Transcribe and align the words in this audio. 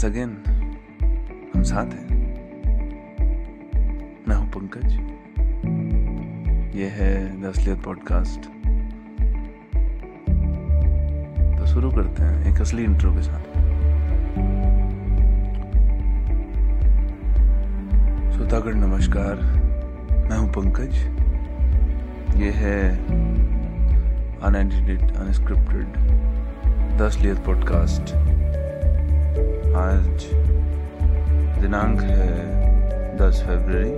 Once 0.00 0.04
again 0.04 0.30
हम 1.54 1.62
साथ 1.62 1.86
हैं। 1.86 2.06
मैं 4.28 4.36
हूँ 4.36 4.46
पंकज। 4.50 4.92
ये 6.76 6.86
है 6.88 7.42
द 7.42 7.44
असलियत 7.44 7.82
पॉडकास्ट। 7.84 8.46
तो 11.58 11.66
शुरू 11.66 11.90
करते 11.90 12.22
हैं 12.22 12.54
एक 12.54 12.60
असली 12.60 12.84
इंट्रो 12.84 13.12
के 13.14 13.22
साथ। 13.22 13.44
श्रोतागढ़ 18.32 18.74
नमस्कार। 18.74 19.42
मैं 20.30 20.38
हूँ 20.38 20.50
पंकज। 20.52 20.94
ये 22.40 22.50
है 22.50 22.80
अनएडिटेड 24.40 25.16
अनस्क्रिप्टेड 25.16 25.86
दस 26.98 27.18
लियत 27.20 27.44
पॉडकास्ट। 27.46 28.16
आज 29.30 30.26
दिनांक 31.62 32.00
है 32.00 32.28
दस 33.16 33.42
फरवरी। 33.46 33.90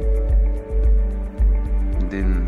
दिन 2.07 2.45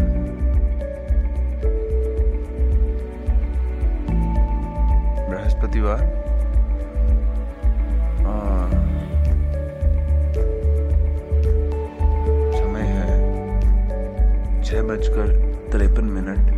बृहस्पतिवार। 5.30 5.99
समय 12.54 12.82
है 12.82 13.09
छह 14.63 14.82
बजकर 14.82 15.37
तिरपन 15.73 16.04
मिनट। 16.04 16.54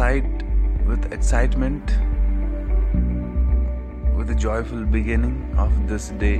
हैं 0.00 0.14
excite 0.14 0.42
with 0.88 1.12
excitement 1.12 1.82
with 4.16 4.36
joyful 4.36 4.84
beginning 4.84 5.58
of 5.58 5.72
this 5.72 6.12
day 6.12 6.36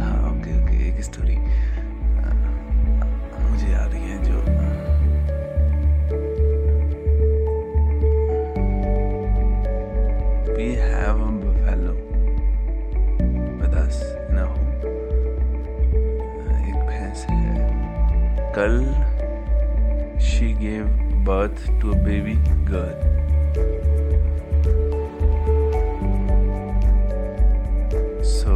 हाँ 0.00 0.30
ओके 0.30 0.62
ओके 0.62 0.88
एक 0.88 1.02
स्टोरी 1.04 1.36
मुझे 3.50 3.74
आ 3.74 3.84
रही 3.84 4.10
है 4.10 4.24
जो। 4.24 4.38
Have 10.58 11.20
a 11.20 11.30
buffalo 11.30 11.92
with 13.60 13.74
us 13.74 14.02
in 14.30 14.38
our 14.38 14.46
home. 14.46 14.84
एक 16.58 16.86
भैंस 16.86 17.26
है। 17.30 17.58
कल 18.52 18.97
birth 21.28 21.64
to 21.80 21.88
a 21.92 21.96
baby 22.04 22.34
girl. 22.68 22.98
So, 28.28 28.54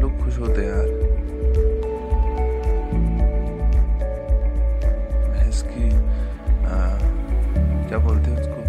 लोग 0.00 0.18
खुश 0.22 0.38
होते 0.38 0.60
हैं 0.60 0.70
यार। 0.70 0.88
भैंस 5.30 5.62
की 5.68 5.90
क्या 7.88 7.98
बोलते 7.98 8.30
उसको? 8.40 8.60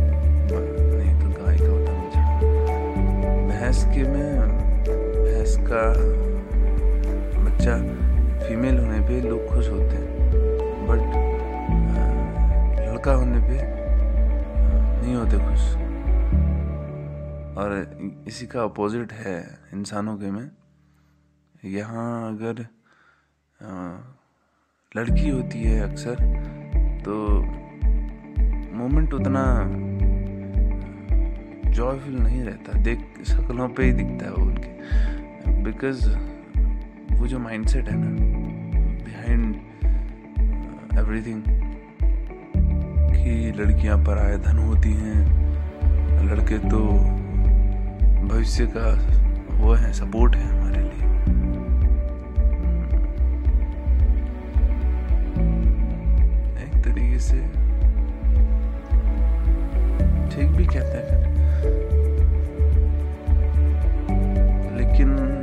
नहीं 0.98 1.14
तो 1.22 1.28
गाय 1.40 1.58
का 1.58 1.72
होता 1.72 1.92
भैंस 3.48 3.84
के 3.96 4.04
में 4.12 4.30
भैंस 5.24 5.58
का 5.72 5.84
बच्चा 7.48 7.76
फीमेल 8.48 8.80
होने 8.80 9.00
पे 9.08 9.20
लोग 9.30 9.48
खुश 9.48 9.70
होते 9.70 9.96
हैं। 9.96 10.17
लड़का 12.98 13.14
होने 13.14 13.40
पे 13.40 13.58
नहीं 15.02 15.16
होते 15.16 15.38
खुश। 15.38 15.64
और 17.58 17.74
इसी 18.28 18.46
का 18.48 18.62
अपोजिट 18.64 19.12
है 19.14 19.38
इंसानों 19.74 20.16
के 20.18 20.32
में। 20.32 20.50
यहाँ 21.66 22.34
अगर 22.34 22.66
लड़की 24.92 25.30
होती 25.30 25.62
है 25.64 25.80
अक्सर 25.82 26.16
तो 27.06 27.18
मोमेंट 28.78 29.14
उतना 29.14 29.44
जॉयफुल 31.72 32.16
नहीं 32.16 32.42
रहता। 32.44 32.80
देख, 32.80 33.00
शक्लों 33.28 33.70
पे 33.70 33.84
ही 33.84 33.92
दिखता 33.94 34.26
है 34.26 34.32
वो 34.32 34.46
उनके। 34.46 35.62
बिकॉज़ 35.64 36.10
वो 37.14 37.28
जो 37.28 37.40
माइंडसेट 37.40 37.90
है 37.90 37.98
ना 37.98 38.10
बिहाइंड 39.06 39.56
एवरीथिंग 41.00 41.67
कि 43.18 43.54
लड़कियाँ 43.58 43.98
पराया 43.98 44.38
धन 44.38 44.58
होती 44.58 44.94
हैं। 44.94 45.48
लड़के 46.26 46.58
तो 46.70 46.80
भविष्य 48.28 48.66
का 48.68 48.88
वो 49.58 49.74
है 49.74 49.94
सपोर्ट 49.94 50.36
है 50.36 50.44
हमारे 50.44 50.82
लिए। 50.82 51.06
एक 56.64 56.84
तरीके 56.84 57.20
से 57.20 57.38
ठीक 60.30 60.50
भी 60.50 60.66
कहते 60.66 60.98
हैं। 60.98 61.36
लेकिन 64.78 65.37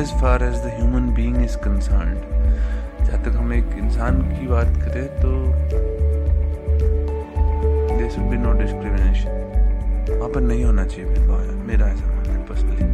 as 0.00 0.12
far 0.20 0.42
as 0.42 0.54
the 0.56 0.72
human 0.74 1.12
being 1.14 1.42
is 1.44 1.56
concern 1.58 2.14
जहाँ 3.04 3.22
तक 3.24 3.36
हम 3.36 3.52
एक 3.52 3.78
इंसान 3.78 4.22
की 4.30 4.46
बात 4.48 4.76
करें 4.84 5.06
तो 5.16 5.30
शुड 8.10 8.24
बी 8.24 8.36
नो 8.36 8.52
डिस्क्रिमिनेशन 8.52 9.38
वहाँ 10.10 10.28
पर 10.30 10.40
नहीं 10.40 10.64
होना 10.64 10.84
चाहिए 10.84 11.04
भेदभाव 11.04 11.66
मेरा 11.66 11.86
ऐसा 11.86 12.06
मानना 12.06 12.32
है 12.32 12.46
पर्सनली 12.46 12.88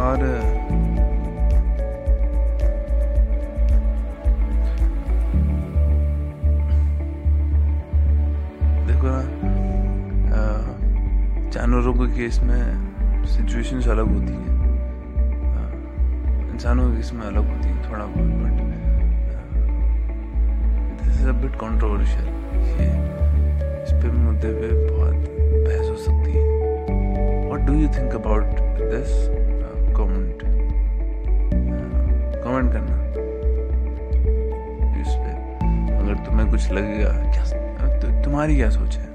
और, 0.00 0.18
देखो 8.86 9.18
जानवरों 11.50 11.94
के 11.94 12.14
केस 12.16 12.40
में 12.42 12.89
सिचुएशंस 13.30 13.88
अलग 13.88 14.06
होती 14.14 14.32
हैं। 14.32 14.58
इंसानों 16.52 16.90
की 16.92 16.98
इसमें 17.00 17.26
अलग 17.26 17.44
होती 17.48 17.68
है 17.68 17.90
थोड़ा 17.90 18.04
बहुत 18.04 18.30
but 18.40 18.54
this 21.02 21.20
is 21.20 21.28
a 21.28 21.32
bit 21.42 21.54
controversial 21.60 22.26
ये 22.70 22.88
इस 23.82 23.92
पे 23.92 24.10
मुद्दे 24.10 24.50
पे 24.54 24.68
बहुत 24.88 25.14
बहस 25.66 25.88
हो 25.88 25.96
सकती 25.96 26.30
है। 26.32 26.42
What 27.46 27.60
do 27.66 27.74
you 27.74 27.88
think 27.88 28.14
about 28.14 28.44
this 28.92 29.10
comment 29.96 30.38
comment 32.44 32.72
करना। 32.72 32.96
इस 35.00 35.12
पे 35.16 35.30
अगर 35.96 36.24
तुम्हें 36.26 36.50
कुछ 36.50 36.70
लगेगा 36.72 37.12
क्या 37.32 37.44
तु, 38.00 38.06
तुम्हारी 38.24 38.56
क्या 38.56 38.70
सोच 38.70 38.96
है? 38.96 39.08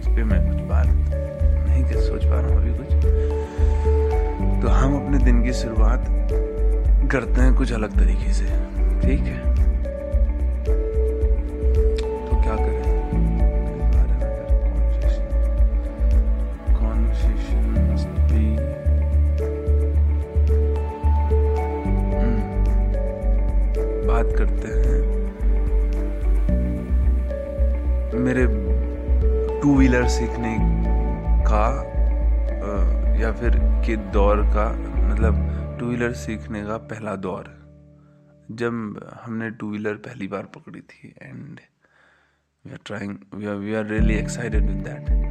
इस 0.00 0.06
पे 0.06 0.24
मैं 0.24 0.40
कुछ 0.48 0.60
बात 0.68 0.86
नहीं 0.86 1.84
कर 1.84 2.00
सोच 2.00 2.24
पा 2.24 2.40
रहा 2.40 2.48
हूँ 2.48 2.56
अभी 2.56 2.72
कुछ। 2.74 2.95
तो 4.66 4.70
हम 4.70 5.04
अपने 5.04 5.18
दिन 5.18 5.42
की 5.42 5.52
शुरुआत 5.52 6.04
करते 7.12 7.40
हैं 7.40 7.54
कुछ 7.54 7.72
अलग 7.72 7.90
तरीके 7.90 8.32
से। 8.32 8.44
ठीक 9.00 9.20
है? 9.20 9.54
तो 12.26 12.40
क्या 12.42 12.56
करें? 12.56 13.02
हम्म, 22.12 22.64
बात 24.06 24.38
करते 24.38 24.68
हैं। 24.68 25.00
मेरे 28.14 28.46
टू 29.60 29.76
व्हीलर 29.76 30.08
सीखने 30.08 30.55
के 33.84 33.96
दौर 33.96 34.42
का 34.42 34.72
मतलब 35.08 35.34
टू 35.80 35.86
व्हीलर 35.86 36.12
सीखने 36.12 36.64
का 36.64 36.76
पहला 36.76 37.16
दौर। 37.16 37.44
जब 38.50 39.00
हमने 39.24 39.50
टू 39.50 39.70
व्हीलर 39.70 39.94
पहली 39.94 40.28
बार 40.28 40.42
पकड़ी 40.42 40.80
थी 40.80 41.14
and 41.22 41.60
we 42.64 42.72
are 42.72 42.78
trying 42.84 43.16
we 43.34 43.46
are 43.46 43.54
we 43.54 43.74
are 43.74 43.86
really 43.86 44.14
excited 44.14 44.66
with 44.66 44.84
that 44.88 45.26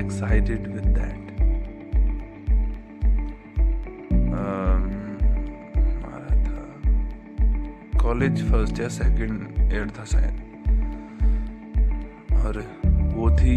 excited 0.00 0.66
with 0.72 0.88
that. 0.94 1.22
Um, 4.38 4.82
हमारा 6.02 6.36
था 6.44 6.60
कॉलेज 8.02 8.50
फ़र्स्ट 8.50 8.80
या 8.80 8.88
सेकंड 8.88 9.72
ईयर 9.72 9.90
था 9.98 10.04
शायद। 10.04 10.36
और 12.32 12.58
वो 13.16 13.30
थी 13.30 13.56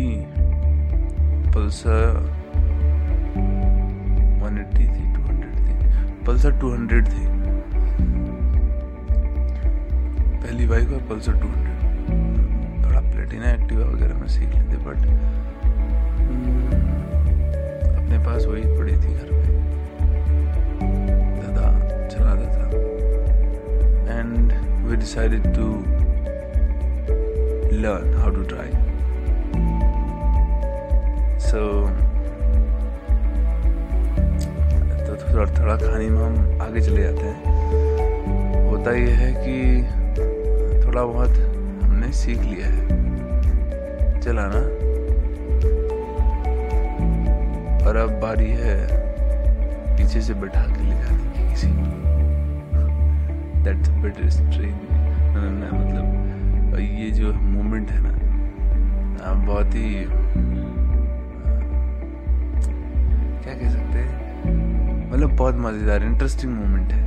पल्सर 1.56 2.18
180 4.42 4.88
थी 4.96 5.13
200 5.13 5.50
थी। 5.57 6.25
पल्सर 6.25 6.51
200 6.51 7.07
थी। 7.10 7.28
पहली 10.42 10.68
बाइक 10.68 10.92
और 10.92 11.01
पल्सर 11.10 11.34
200 11.34 11.69
प्लेटिना 13.12 13.50
एक्टिवा 13.51 13.86
वगैरह 13.86 14.18
में 14.18 14.28
सीख 14.28 14.50
लेते 14.50 14.78
बट 14.78 14.98
हम्म, 16.18 16.68
अपने 17.98 18.18
पास 18.25 18.45
वही 18.45 18.62
पड़ी 18.78 18.92
थी 18.92 19.13
घर 19.13 19.30
पे। 19.31 19.52
दादा 21.42 22.07
चलाता 22.07 22.48
था। 22.54 22.66
And 24.19 24.54
we 24.86 24.95
decided 24.95 25.44
to 25.44 25.68
learn 27.78 28.13
how 28.18 28.30
to 28.30 28.42
drive 28.42 28.89
so 31.40 31.60
तो 35.06 35.12
थोड़ा 35.24 35.46
थोड़ा 35.60 35.76
कहानी 35.76 36.10
में 36.10 36.24
हम 36.24 36.62
आगे 36.62 36.82
चले 36.82 37.04
जाते 37.04 37.26
हैं। 37.26 37.38
होता 38.70 38.92
यह 38.92 39.16
है 39.18 39.32
कि 39.38 39.56
थोड़ा 40.86 41.04
बहुत 41.04 41.38
हमने 41.84 42.12
सीख 42.14 42.42
लिया 42.42 42.68
है। 42.68 42.82
चलाना 44.22 44.62
और 47.88 47.96
अब 47.98 48.20
बारी 48.22 48.52
है 48.58 48.78
पीछे 49.98 50.22
से 50.22 50.34
बैठा 50.34 50.62
के 50.62 50.84
ले 50.84 50.96
जाने 50.96 51.26
की 51.36 51.50
किसी 51.50 51.68
दैट्स 53.64 53.90
बिट 53.90 54.26
स्ट्रेंज 54.30 54.76
मतलब 55.74 56.80
ये 56.80 57.10
जो 57.12 57.34
मोमेंट 57.34 57.92
है 57.92 58.00
ना 58.02 59.34
बहुत 59.46 59.76
ही 59.76 60.06
क्या 63.50 63.57
कह 63.57 63.69
सकते 63.69 64.00
हैं? 64.00 65.12
मतलब 65.12 65.36
बहुत 65.36 65.56
मज़ेदार 65.56 66.04
इंटरेस्टिंग 66.04 66.54
मोमेंट 66.54 66.92
है। 66.92 67.00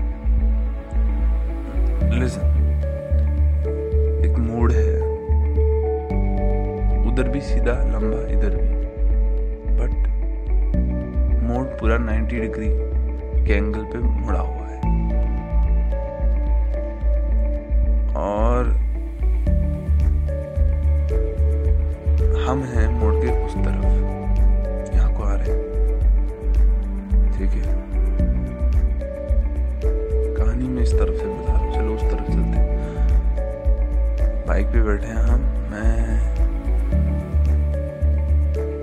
लिसन 2.20 2.46
एक 4.24 4.38
मूड 4.38 4.72
है। 4.72 4.96
उधर 7.06 7.28
भी 7.28 7.40
सीधा, 7.40 7.72
लंबा, 7.72 8.18
इधर 8.32 8.56
भी। 8.56 8.74
बट 9.78 9.92
मोड 11.42 11.66
पूरा 11.80 11.98
90 11.98 12.40
डिग्री 12.40 12.68
के 13.46 13.52
एंगल 13.52 13.84
पे 13.84 13.98
मुड़ा 13.98 14.40
हुआ 14.40 14.66
है। 14.66 14.80
और 18.16 18.68
हम 22.48 22.62
हैं 22.62 22.88
है 27.58 27.74
कहानी 30.36 30.68
में 30.68 30.82
इस 30.82 30.92
तरफ़ 30.92 31.16
से 31.16 31.26
बता 31.26 31.52
रहा 31.52 31.70
चलो 31.74 31.94
उस 31.94 32.02
तरफ़ 32.02 32.30
चलते 32.32 32.56
बाइक 34.48 34.66
पे 34.66 34.82
बैठे 34.82 35.06
हैं 35.06 35.22
हम। 35.22 35.40
मैं 35.70 35.90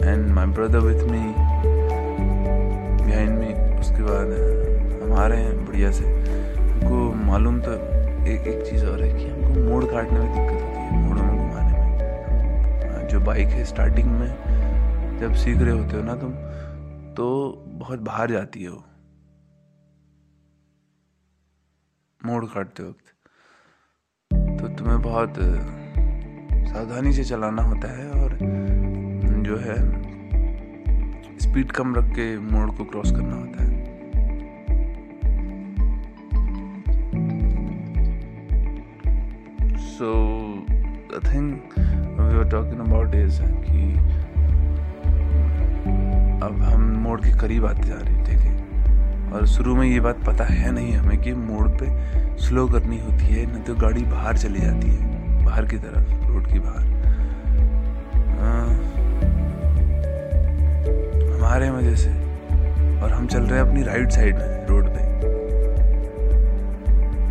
and 0.04 0.27
my 0.27 0.45
brother 0.45 0.80
with 0.80 1.04
me 1.04 1.19
behind 3.06 3.38
me 3.39 3.54
उसके 3.80 4.04
बाद 4.04 4.27
हम 5.04 5.13
आ 5.13 5.27
रहे 5.27 5.42
हैं 5.42 5.65
बढ़िया 5.65 5.92
से। 5.92 6.06
हमको 6.06 6.98
मालूम 7.25 7.60
तो 7.62 7.74
एक 8.27 8.48
एक 8.48 8.65
चीज़ 8.69 8.86
और 8.86 9.01
है 9.04 9.10
कि 9.13 9.25
हमको 9.25 9.69
मोड़ 9.69 9.83
काटने 9.86 10.19
में 10.19 10.27
दिक्कत 10.27 10.54
होती 10.54 10.80
है, 10.80 10.92
मोड़ों 10.98 11.24
में 11.24 11.38
घुमाने 11.38 11.74
में। 11.74 13.07
जो 13.07 13.19
बाइक 13.19 13.48
है 13.48 13.63
स्टार्टिंग 13.65 14.07
में, 14.12 14.31
जब 15.19 15.33
सीख 15.33 15.57
रहे 15.57 15.72
होते 15.72 15.98
हो 15.98 16.04
ना 16.04 16.15
तुम 16.15 16.31
तो 17.15 17.27
बहुत 17.89 18.01
बाहर 18.01 18.31
जाती 18.31 18.63
है। 18.63 18.69
वो 18.69 18.83
मोड़ 22.25 22.45
काटते 22.45 22.83
वक्त। 22.83 23.07
तो 24.62 24.68
तुम्हें 24.68 25.01
बहुत 25.01 25.33
सावधानी 26.69 27.13
से 27.13 27.24
चलाना 27.24 27.62
होता 27.62 27.91
है 27.91 28.09
और 28.12 28.38
जो 29.44 29.57
है, 29.57 29.77
स्पीड 31.38 31.71
कम 31.71 31.95
रख 31.95 32.03
के 32.03 32.27
मोड़ 32.39 32.69
को 32.71 32.86
क्रॉस 32.86 33.12
करना 33.12 33.36
होता 33.36 33.63
है। 33.63 33.69
So 39.77 40.09
I 41.15 41.33
think 41.33 41.80
we 42.19 42.38
are 42.38 42.50
talking 42.50 42.80
about 42.80 43.15
is 43.15 43.41
कि 43.41 44.19
अब 46.50 46.62
हम 46.63 46.81
मोड़ 47.00 47.19
के 47.22 47.31
करीब 47.40 47.66
आते 47.66 47.88
जा 47.88 47.96
रहे 47.96 48.13
हैं 48.13 48.24
ठीक 48.25 48.40
है 48.40 49.31
और 49.31 49.46
शुरू 49.48 49.75
में 49.75 49.86
ये 49.88 50.00
बात 50.00 50.24
पता 50.28 50.44
है 50.44 50.72
नहीं 50.72 50.94
हमें 50.94 51.18
कि 51.22 51.34
मोड़ 51.34 51.68
पे 51.72 51.88
स्लो 52.38 52.68
करनी 52.68 53.00
होती 53.00 53.25
है, 53.25 53.46
नहीं 53.46 53.63
तो 53.63 53.75
गाड़ी 53.75 54.04
बाहर 54.04 54.38
चली 54.38 54.60
जाती 54.60 54.88
है, 54.88 55.46
बाहर 55.46 55.66
की 55.66 55.78
तरफ़ 55.78 56.28
रोड 56.28 56.48
की 56.51 56.60
बाहर। 56.60 56.88
हमारे 61.34 61.72
मज़े 61.72 61.96
से, 61.96 62.10
और 63.01 63.12
हम 63.13 63.28
चल 63.28 63.44
रहे 63.44 63.60
हैं 63.60 63.68
अपनी 63.68 63.84
राइट 63.84 64.12
साइड 64.12 64.36
में 64.36 64.68
रोड 64.68 64.88
पे। 64.88 65.07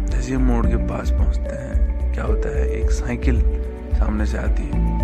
जैसे 0.07 0.35
हम 0.35 0.43
मोड़ 0.43 0.67
के 0.67 0.77
पास 0.87 1.11
पहुँचते 1.11 1.57
हैं, 1.57 2.13
क्या 2.15 2.25
होता 2.25 2.57
है, 2.57 2.69
एक 2.71 2.91
साइकिल 2.93 3.41
सामने 3.99 4.27
से 4.27 4.39
आती 4.39 4.63
है। 4.63 4.98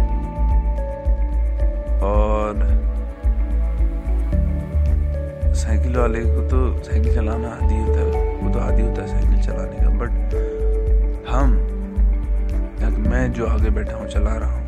साइकिल 5.94 6.02
वाले 6.02 6.20
को 6.24 6.40
तो 6.48 6.82
साइकिल 6.82 7.14
चलाना 7.14 7.48
आदि 7.48 7.74
होता 7.74 7.98
है, 8.00 8.06
वो 8.38 8.50
तो 8.50 8.58
आदि 8.58 8.82
होता 8.82 9.02
है 9.02 9.08
साइकिल 9.08 9.42
चलाने 9.42 9.76
का। 9.78 9.90
बट 9.98 10.10
हम 11.28 11.50
मैं 13.10 13.32
जो 13.32 13.46
आगे 13.46 13.70
बैठा 13.70 13.96
हूँ, 13.96 14.06
चला 14.08 14.34
रहा 14.34 14.50
हूँ। 14.50 14.66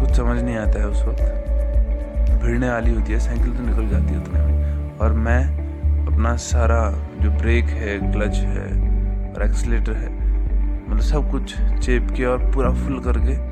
कुछ 0.00 0.16
समझ 0.16 0.40
नहीं 0.42 0.56
आता 0.56 0.80
है 0.80 0.88
उस 0.88 1.02
वक्त। 1.02 2.40
भिड़ने 2.42 2.70
वाली 2.70 2.94
होती 2.94 3.12
है, 3.12 3.18
साइकिल 3.18 3.56
तो 3.56 3.62
निकल 3.62 3.88
जाती 3.88 4.14
है 4.14 4.20
उतने 4.20 4.40
में। 4.40 4.98
और 4.98 5.12
मैं, 5.12 5.42
अपना 6.06 6.36
सारा 6.36 6.80
जो 7.20 7.30
ब्रेक 7.30 7.64
है, 7.64 7.98
क्लच 8.12 8.36
है, 8.36 8.66
और 9.32 9.44
एक्सलेटर 9.44 9.92
है 9.92 10.10
मतलब 10.88 11.00
सब 11.00 11.30
कुछ 11.30 11.56
चेप 11.78 12.10
के 12.16 12.24
और 12.24 12.50
पूरा 12.52 12.70
फुल 12.70 12.98
करके 13.00 13.47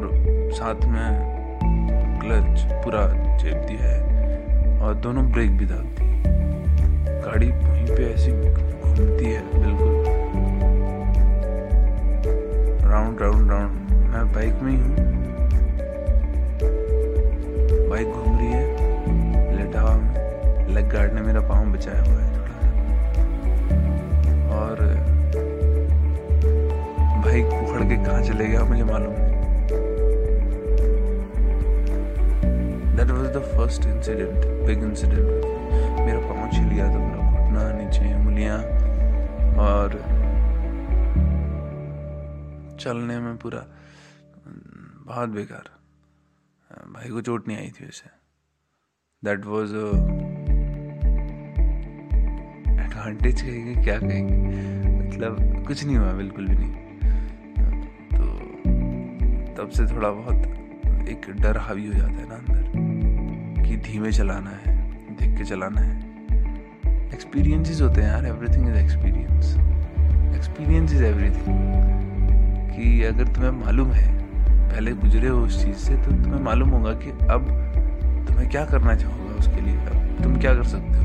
और 0.00 0.50
साथ 0.52 0.84
में 0.84 1.08
क्लच 2.20 2.60
पूरा 2.84 3.00
चेप 3.36 3.56
दिया 3.68 3.88
है 3.88 4.78
और 4.80 4.94
दोनों 4.94 5.24
ब्रेक 5.32 5.56
भी 5.58 5.66
दाग 5.66 5.84
दी 5.98 6.06
गाड़ी 7.24 7.48
वहीं 7.48 7.86
पे 7.86 8.04
ऐसी 8.04 8.30
घूमती 8.30 9.24
है, 9.24 9.42
बिल्कुल। 9.60 9.92
राउंड 12.90 13.20
राउंड 13.20 13.50
राउंड 13.50 13.90
मैं 14.10 14.24
बाइक 14.32 14.62
में 14.62 14.72
ही 14.72 14.78
हूँ। 14.78 14.94
बाइक 17.90 18.06
घूम 18.08 18.38
रही 18.38 18.48
है। 18.48 18.64
लेटा 19.56 19.80
हुआ 19.80 19.94
मैं 19.94 20.74
लेग 20.74 20.88
गार्ड 20.88 21.12
ने 21.12 21.20
मेरा 21.20 21.40
पाँव 21.40 21.72
बचाया 21.72 22.02
हुआ 22.02 22.20
है। 22.20 22.26
थोड़ा 22.36 22.54
सा 22.54 22.68
और 24.56 24.76
भाई 27.24 27.42
उखड़ 27.42 27.84
के 27.88 28.04
कहाँ 28.04 28.22
चले 28.22 28.46
गया 28.48 28.64
मुझे 28.64 28.84
मालूम 28.84 29.12
नहीं। 29.12 29.29
Was 33.30 33.38
the 33.38 33.42
first 33.56 33.84
incident 33.86 34.44
big 34.66 34.82
incident 34.84 35.26
मेरा 36.00 36.20
पाँव 36.20 36.50
छिल 36.52 36.68
गया 36.68 36.86
था 36.86 37.00
पूरा 37.00 37.20
घुटना 37.30 37.62
नीचे 37.72 38.14
उंगलियाँ 38.14 38.56
और 39.64 39.92
चलने 42.80 43.18
में 43.20 43.36
पूरा, 43.38 43.62
बहुत 45.06 45.28
बेकार। 45.28 45.68
भाई 46.94 47.10
को 47.10 47.20
चोट 47.20 47.48
नहीं 47.48 47.58
आई 47.58 47.70
थी 47.70 47.84
वैसे। 47.84 48.10
दैट 49.22 49.46
वॉज़ 49.46 49.74
एडवांटेज 52.80 53.42
कहेंगे 53.42 53.74
क्या 53.82 53.98
कहेंगे 53.98 54.36
मतलब 54.98 55.64
कुछ 55.66 55.84
नहीं 55.84 55.96
हुआ, 55.96 56.12
बिल्कुल 56.12 56.48
भी 56.48 56.56
नहीं। 56.56 56.74
तो 58.10 58.24
तब 59.54 59.70
से 59.70 59.86
थोड़ा 59.94 60.10
बहुत 60.10 61.08
एक 61.08 61.30
डर 61.42 61.56
हावी 61.58 61.86
हो 61.86 61.94
जाता 61.94 62.12
है 62.12 62.28
ना 62.28 62.34
अंदर। 62.34 62.79
धीमे 63.82 64.10
चलाना 64.12 64.50
है, 64.50 64.72
देख 65.20 65.36
के 65.38 65.44
चलाना 65.44 65.80
है। 65.80 65.94
एक्सपीरियंसेस 67.12 67.80
होते 67.82 68.00
हैं 68.00 68.08
यार 68.08 68.26
everything 68.26 68.68
is 68.68 68.76
experience 68.76 69.56
experience 70.36 70.92
is 70.92 71.04
everything 71.04 71.58
कि 72.70 73.02
अगर 73.04 73.26
तुम्हें 73.28 73.50
मालूम 73.54 73.92
है, 73.92 74.08
पहले 74.70 74.92
गुजरे 74.94 75.28
हो 75.28 75.38
उस 75.38 75.64
चीज़ 75.64 75.76
से 75.76 75.96
तो 75.96 76.10
तुम्हें 76.12 76.42
मालूम 76.42 76.70
होगा 76.70 76.92
कि 77.02 77.10
अब 77.30 77.42
तुम्हें 78.28 78.48
क्या 78.50 78.64
करना 78.64 78.94
चाहोगे 78.96 79.38
उसके 79.38 79.60
लिए, 79.60 79.76
अब 79.76 80.22
तुम 80.22 80.36
क्या 80.40 80.54
कर 80.54 80.64
सकते 80.64 80.96
हो। 80.98 81.04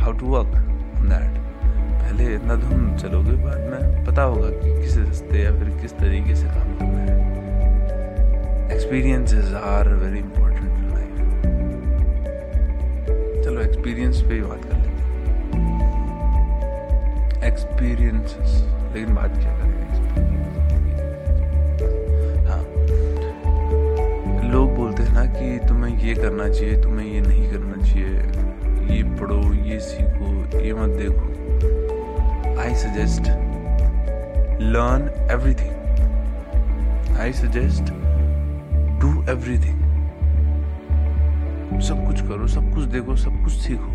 How 0.00 0.12
to 0.18 0.26
work 0.26 0.52
on 0.96 1.08
that 1.08 1.32
पहले 2.00 2.34
इतना 2.34 2.54
धुन 2.56 2.96
चलोगे, 2.96 3.32
बाद 3.44 3.60
में 3.70 4.04
पता 4.06 4.22
होगा 4.22 4.48
कि 4.50 4.80
किस 4.80 4.96
रास्ते 4.98 5.36
या 5.38 5.50
फिर 5.58 5.68
किस 5.80 5.92
तरीके 5.98 6.34
से 6.34 6.46
काम 6.46 6.68
करना 6.76 7.00
है। 7.00 7.16
एक्सपीरियंसेस 8.74 9.52
आर 9.54 9.88
वेरी 9.94 10.18
इंपॉर्टेंट 10.18 10.57
चलो 13.48 13.60
एक्सपीरियंस 13.60 14.22
पे 14.22 14.34
ही 14.34 14.40
बात 14.40 14.64
कर 14.64 14.76
लेते 14.76 14.88
हैं। 14.88 15.32
एक्सपीरियंसेस 17.42 18.64
लेकिन 18.94 19.14
बात 19.14 19.30
क्या 19.30 19.58
करें? 19.58 19.78
कि 25.28 25.68
तुम्हें 25.68 25.98
ये 25.98 26.14
करना 26.14 26.48
चाहिए, 26.48 26.82
तुम्हें 26.82 27.06
ये 27.06 27.20
नहीं 27.20 27.50
करना 27.50 27.82
चाहिए। 27.82 28.12
ये 28.96 29.02
पढ़ो, 29.02 29.54
ये 29.54 29.80
सीखो, 29.80 30.58
ये 30.60 30.74
मत 30.74 30.88
देखो। 30.88 31.26
I 32.60 32.74
suggest 32.74 33.22
learn 34.62 35.30
everything 35.30 35.74
I 37.18 37.32
suggest 37.32 37.84
do 39.00 39.32
everything 39.32 39.77
सब 41.80 42.04
कुछ 42.06 42.20
करो 42.20 42.46
सब 42.46 42.72
कुछ 42.74 42.84
देखो 42.84 43.16
सब 43.16 43.42
कुछ 43.44 43.52
सीखो 43.52 43.90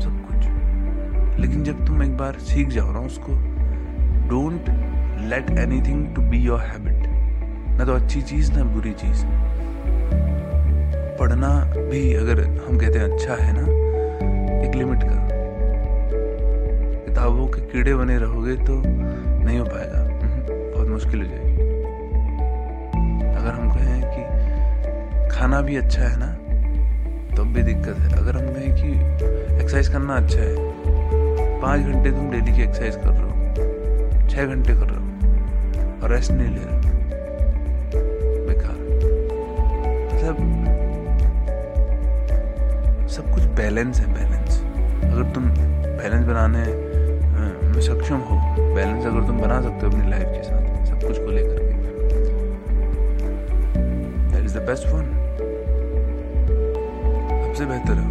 सब 0.00 0.14
कुछ। 0.26 1.40
लेकिन 1.40 1.62
जब 1.64 1.84
तुम 1.86 2.02
एक 2.02 2.16
बार 2.16 2.38
सीख 2.40 2.68
जाओ 2.68 2.92
ना 2.92 2.98
उसको 2.98 3.32
don't 4.28 4.68
let 5.30 5.50
anything 5.50 6.14
to 6.14 6.22
be 6.22 6.38
your 6.38 6.60
habit 6.60 7.06
ना 7.78 7.84
तो 7.84 7.92
अच्छी 7.92 8.22
चीज़ 8.22 8.52
ना 8.52 8.64
बुरी 8.64 8.92
चीज़। 8.92 9.24
पढ़ना 11.18 11.48
भी 11.90 12.12
अगर 12.14 12.40
हम 12.40 12.78
कहते 12.78 12.98
हैं 12.98 13.10
अच्छा 13.12 13.34
है 13.34 13.52
ना 13.54 13.66
एक 14.66 14.74
लिमिट 14.74 15.02
का। 15.02 15.16
किताबों 17.06 17.46
के 17.46 17.60
कीड़े 17.60 17.94
बने 17.94 18.18
रहोगे 18.18 18.56
तो 18.56 18.82
नहीं 18.86 19.58
हो 19.58 19.64
पाएगा। 19.64 19.98
हम्म, 19.98 20.72
बहुत 20.74 20.88
मुश्किल 20.88 21.20
हो 21.20 21.26
जाएगी। 21.26 21.52
अगर 23.34 23.50
हम 23.50 23.70
कहें 23.70 24.02
कि 24.14 24.22
खाना 25.30 25.60
भी 25.60 25.76
अच्छा 25.76 26.02
है 26.02 26.16
ना 26.18 26.36
तो 27.36 27.44
भी 27.44 27.62
दिक्कत 27.62 27.96
है। 27.98 28.08
अगर 28.18 28.36
हम 28.36 28.46
कहें 28.54 28.72
कि 28.74 28.88
एक्सरसाइज 29.54 29.88
करना 29.88 30.16
अच्छा 30.16 30.38
है, 30.38 30.54
पाँच 31.60 31.80
घंटे 31.82 32.10
तुम 32.10 32.30
डेली 32.30 32.52
की 32.52 32.62
एक्सरसाइज 32.62 32.96
कर 32.96 33.10
रहे 33.10 33.22
हो 33.22 34.28
छः 34.28 34.46
घंटे 34.46 34.74
कर 34.74 34.86
रहे 34.86 34.96
हो, 34.96 35.04
और 36.02 36.10
रेस्ट 36.10 36.30
नहीं 36.32 36.50
ले 36.50 36.60
रहे, 36.60 36.76
बेकार। 38.46 38.76
मतलब 40.12 40.36
सब 43.10 43.24
कुछ 43.34 43.44
बैलेंस 43.56 44.00
है 44.00 44.06
बैलेंस 44.14 44.60
अगर 45.04 45.24
तुम 45.34 45.44
बैलेंस 45.44 46.24
बनाने 46.26 46.64
में 47.64 47.80
सक्षम 47.82 48.20
हो 48.28 48.36
बैलेंस 48.74 49.06
अगर 49.06 49.26
तुम 49.26 49.40
बना 49.40 49.60
सकते 49.62 49.86
हो 49.86 49.92
अपनी 49.92 50.10
लाइफ 50.10 50.28
के 50.28 50.42
साथ, 50.42 50.86
सब 50.86 51.06
कुछ 51.06 51.18
को 51.18 51.30
लेकर 51.30 51.58
के। 51.58 51.72
That 54.30 54.44
is 54.44 54.58
the 54.58 54.62
best 54.66 54.88
one 54.88 55.06
सबसे 57.62 57.78
बेहतर 57.78 57.94
है। 57.94 58.08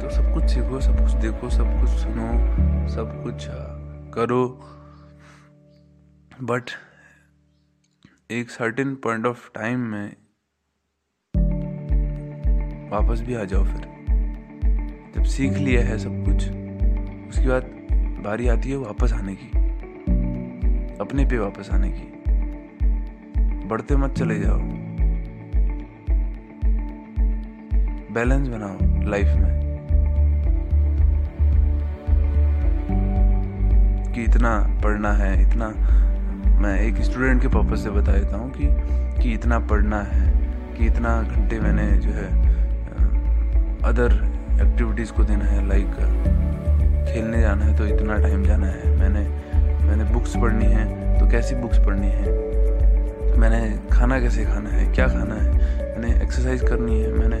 तो 0.00 0.10
सब 0.10 0.34
कुछ 0.34 0.44
सीखो, 0.44 0.80
सब 0.80 1.00
कुछ 1.00 1.12
देखो, 1.12 1.50
सब 1.50 1.80
कुछ 1.80 1.90
सुनो, 1.90 2.28
सब 2.88 3.22
कुछ 3.24 3.46
करो। 4.14 4.60
बट 6.42 6.62
एक 8.30 8.50
सर्टेन 8.50 8.94
पॉइंट 8.94 9.26
ऑफ़ 9.26 9.50
टाइम 9.54 9.80
में 9.80 10.16
वापस 12.90 13.20
भी 13.20 13.34
आ 13.34 13.44
जाओ 13.44 13.64
फिर। 13.64 13.80
जब 15.16 15.24
सीख 15.24 15.52
लिया 15.52 15.84
है 15.84 15.98
सब 15.98 16.24
कुछ, 16.24 16.36
उसके 17.28 17.48
बाद 17.48 17.62
बारी 18.24 18.48
आती 18.48 18.70
है 18.70 18.76
वापस 18.76 19.12
आने 19.12 19.34
की। 19.34 19.48
अपने 21.00 21.24
पे 21.24 21.38
वापस 21.38 21.70
आने 21.70 21.92
की। 21.92 22.22
बढ़ते 23.66 23.96
मत 23.96 24.10
चले 24.10 24.40
जाओ। 24.40 24.91
बैलेंस 28.14 28.48
बनाओ 28.48 28.76
लाइफ 29.10 29.26
में? 29.26 29.52
कि 34.14 34.22
इतना 34.22 34.50
पढ़ना 34.82 35.12
है, 35.12 35.30
इतना 35.42 35.68
मैं 36.62 36.78
एक 36.80 37.02
स्टूडेंट 37.02 37.40
के 37.42 37.48
पर्पज 37.48 37.78
से 37.78 37.90
बता 37.90 38.12
देता 38.12 38.36
हूँ 38.36 38.50
कि 38.50 38.66
कि 39.22 39.32
इतना 39.32 39.58
पढ़ना 39.70 40.00
है, 40.02 40.26
कि 40.76 40.86
इतना 40.86 41.22
घंटे 41.22 41.60
मैंने 41.60 41.86
जो 41.98 42.10
है 42.10 42.26
अदर 43.84 44.12
एक्टिविटीज़ 44.62 45.12
को 45.12 45.24
देना 45.24 45.44
है 45.44 45.66
लाइक 45.68 45.94
खेलने 47.06 47.40
जाना 47.40 47.64
है 47.64 47.76
तो 47.78 47.86
इतना 47.86 48.16
टाइम 48.16 48.44
जाना 48.44 48.66
है। 48.66 48.96
मैंने 48.98 49.28
मैंने 49.86 50.04
बुक्स 50.12 50.36
पढ़नी 50.36 50.64
है 50.64 51.18
तो 51.18 51.30
कैसी 51.30 51.54
बुक्स 51.54 51.78
पढ़नी 51.78 52.08
है? 52.08 52.26
मैंने 53.38 53.60
खाना 53.92 54.20
कैसे 54.20 54.44
खाना 54.44 54.70
है, 54.70 54.92
क्या 54.94 55.06
खाना 55.08 55.34
है? 55.34 55.50
मैंने 55.80 56.14
एक्सरसाइज 56.22 56.60
करनी 56.60 57.00
है, 57.00 57.12
मैंने 57.12 57.40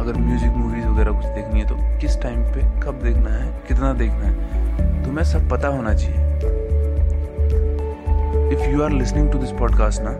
अगर 0.00 0.18
म्यूज़िक 0.18 0.50
मूवीज़ 0.50 0.86
वगैरह 0.86 1.12
कुछ 1.12 1.24
देखनी 1.26 1.60
है 1.60 1.66
तो 1.68 1.74
किस 2.00 2.20
टाइम 2.22 2.42
पे 2.52 2.60
कब 2.82 3.00
देखना 3.02 3.30
है, 3.30 3.48
कितना 3.68 3.92
देखना 3.94 4.26
है, 4.26 5.04
तुम्हें 5.04 5.24
सब 5.24 5.48
पता 5.50 5.68
होना 5.68 5.94
चाहिए। 5.94 6.28
If 8.52 8.62
you 8.70 8.82
are 8.82 8.90
listening 8.90 9.30
to 9.32 9.38
this 9.38 9.50
podcast 9.58 10.02
ना, 10.02 10.12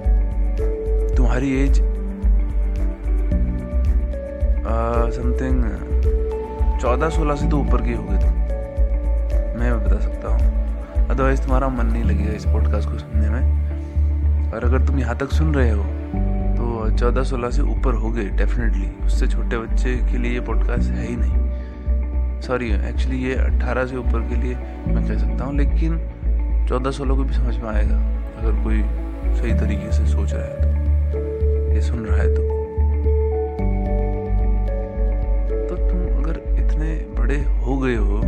तुम्हारी 1.16 1.52
एज 1.62 1.82
समथिंग 5.14 5.62
चौदह 6.80 7.08
सोलह 7.10 7.37
से 7.37 7.49
तो 7.49 7.58
ऊपर 7.58 7.82
के 7.82 7.94
हो 7.94 8.02
गए 8.02 8.18
थे 8.18 8.30
मैं 9.58 9.72
बता 9.84 9.99
सकता 10.00 10.28
हूँ। 10.28 11.08
अदरवाइज़ 11.08 11.42
तुम्हारा 11.42 11.68
मन 11.68 11.87
नहीं 11.87 12.04
लगेगा 12.04 12.32
इस 12.32 12.44
पॉडकास्ट 12.46 12.88
को 12.90 12.99
सुनने 12.99 13.28
में। 13.30 14.52
और 14.52 14.64
अगर 14.64 14.87
तुम 14.87 14.99
यहाँ 14.99 15.16
तक 15.18 15.32
सुन 15.32 15.54
रहे 15.54 15.70
हो 15.70 15.82
चौदह 16.90 17.23
सोलह 17.23 17.50
से 17.50 17.62
ऊपर 17.62 17.94
हो 17.94 18.11
गए 18.11 18.25
डेफिनेटली 18.37 18.88
उससे 19.06 19.26
छोटे 19.26 19.59
बच्चे 19.59 19.97
के 20.11 20.18
लिए 20.18 20.32
ये 20.32 20.40
पॉडकास्ट 20.40 20.90
है 20.90 21.06
ही 21.06 21.16
नहीं. 21.16 22.40
सॉरी 22.40 22.70
एक्चुअली 22.73 23.18
ये 23.18 23.35
अट्ठारह 23.35 23.87
से 23.87 23.97
ऊपर 23.97 24.28
के 24.28 24.37
लिए 24.37 24.54
मैं 24.87 25.06
कह 25.09 25.18
सकता 25.18 25.44
हूँ, 25.44 25.56
लेकिन 25.56 25.99
चौदह 26.68 26.90
सोलह 26.90 27.16
को 27.16 27.25
भी 27.25 27.35
समझ 27.35 27.56
में 27.56 27.68
आएगा, 27.68 27.97
अगर 28.38 28.62
कोई 28.64 28.82
सही 29.35 29.54
तरीके 29.61 29.92
से 29.92 30.06
सोच 30.06 30.32
रहा 30.32 30.44
है 30.44 31.12
तो 31.12 31.73
ये 31.75 31.80
सुन 31.80 32.04
रहा 32.06 32.16
है 32.16 32.35
तो. 32.35 32.42
तो 35.68 35.76
तुम 35.88 35.99
अगर 36.23 36.42
इतने 36.59 36.94
बड़े 37.18 37.42
हो 37.61 37.78
गए 37.78 37.97
हो 37.97 38.20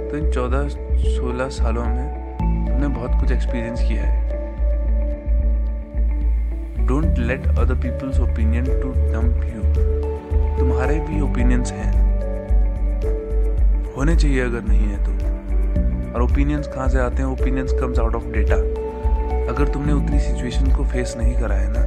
तो 0.00 0.16
इन 0.16 0.30
चौदह 0.30 0.68
सोलह 0.68 1.48
सालों 1.48 1.84
में 1.86 2.06
तुमने 2.38 2.88
बहुत 2.88 3.20
कुछ 3.20 3.32
एक्सपीरियंस 3.32 3.80
किया 3.80 4.02
है. 4.02 4.27
Don't 6.88 7.18
let 7.18 7.46
other 7.48 7.74
people's 7.74 8.20
opinion 8.20 8.64
to 8.64 8.92
dump 9.12 9.44
you 9.44 9.62
तुम्हारे 10.58 10.98
भी 11.00 11.20
ओपिनियंस 11.20 11.72
हैं। 11.72 11.92
होने 13.96 14.16
चाहिए 14.16 14.40
अगर 14.40 14.62
नहीं 14.62 14.88
है 14.88 15.04
तो। 15.04 16.14
और 16.14 16.22
ओपिनियंस 16.22 16.66
कहाँ 16.66 16.88
से 16.88 16.98
आते 16.98 17.22
हैं? 17.22 17.24
Opinions 17.24 17.72
comes 17.80 17.98
out 17.98 18.14
of 18.14 18.26
data 18.26 18.56
अगर 19.52 19.68
तुमने 19.68 19.92
उतनी 19.92 20.20
सिचुएशन 20.20 20.72
को 20.76 20.84
फेस 20.84 21.14
नहीं 21.18 21.34
करा 21.34 21.54
है 21.54 21.68
ना 21.72 21.82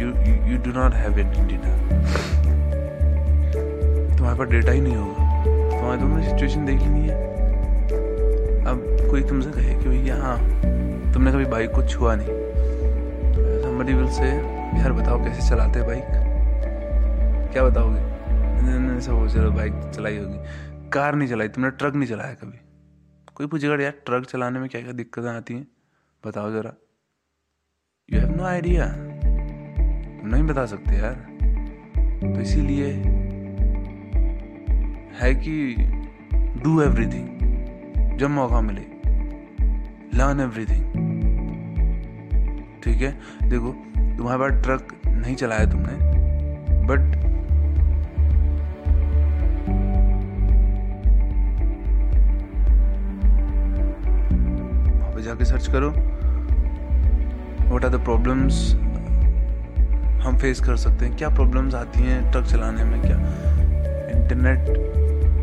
you 0.00 0.08
you 0.52 0.58
do 0.64 0.78
not 0.78 0.94
have 0.94 1.18
it 1.18 1.26
data 1.48 1.78
तुम्हारे 4.16 4.38
पास 4.38 4.48
डेटा 4.48 4.72
ही 4.72 4.80
नहीं 4.80 4.96
होगा। 4.96 5.28
तुम्हारे 5.70 6.00
तुमने 6.00 6.28
सिचुएशन 6.30 6.66
देखी 6.66 6.86
नहीं 6.86 7.08
है। 7.08 7.14
अब 8.64 9.08
कोई 9.10 9.22
तुमसे 9.22 9.50
कहे 9.50 9.74
कि 9.74 9.88
भैया 9.88 10.16
हाँ 10.16 10.38
तुमने 11.12 11.32
कभी 11.32 11.44
बाइक 11.44 11.70
को 11.70 11.82
छुआ 11.82 12.14
नहीं। 12.14 12.39
समबडी 13.80 13.94
विल 13.94 14.08
से 14.08 14.26
यार 14.78 14.92
बताओ 14.92 15.18
कैसे 15.24 15.48
चलाते 15.48 15.82
बाइक 15.82 16.04
क्या 17.52 17.62
बताओगे? 17.64 18.00
सब 19.00 19.26
चलो 19.28 19.50
बाइक 19.50 19.72
चलाई 19.94 20.16
होगी. 20.16 20.90
कार 20.90 21.14
नहीं 21.14 21.28
चलाई, 21.28 21.48
तुमने 21.48 21.70
ट्रक 21.70 21.94
नहीं 21.94 22.08
चलाया 22.08 22.34
कभी? 22.34 22.58
कोई 23.34 23.46
पूछेगा, 23.46 23.74
यार 23.74 23.92
ट्रक 24.06 24.26
चलाने 24.26 24.58
में 24.60 24.68
क्या 24.68 24.80
क्या 24.80 24.92
दिक्कतें 24.92 25.28
आती 25.28 25.54
हैं? 25.54 25.66
बताओ 26.24 26.50
जरा। 26.52 26.72
यू 28.08 28.20
हैव 28.20 28.36
नो 28.36 28.44
आइडिया 28.44 28.86
नहीं 30.28 30.42
बता 30.42 30.66
सकते 30.66 30.96
यार। 30.96 31.14
तो 32.24 32.40
इसीलिए 32.40 32.92
है 35.20 35.34
कि 35.36 35.74
डू 36.62 36.80
एवरीथिंग 36.82 38.18
जब 38.18 38.30
मौका 38.30 38.60
मिले 38.60 38.84
लर्न 40.18 40.40
एवरीथिंग 40.40 41.00
ठीक 42.84 43.02
है? 43.02 43.10
देखो 43.44 43.72
तुम्हारे 44.16 44.38
पास 44.38 44.62
ट्रक 44.64 44.94
नहीं 45.06 45.34
चलाया 45.36 45.64
तुमने 45.66 46.08
बट 46.86 47.18
जाके 55.20 55.44
सर्च 55.44 55.66
करो। 55.66 55.88
वट 57.70 57.84
आर 57.84 57.90
द 57.90 58.00
प्रॉब्लम्स 58.04 58.74
हम 60.22 60.38
फेस 60.38 60.60
कर 60.60 60.76
सकते 60.76 61.06
हैं? 61.06 61.16
क्या 61.16 61.28
प्रॉब्लम्स 61.28 61.74
आती 61.74 62.00
हैं 62.00 62.30
ट्रक 62.32 62.44
चलाने 62.44 62.84
में? 62.84 63.00
क्या 63.02 63.16
इंटरनेट 64.10 64.66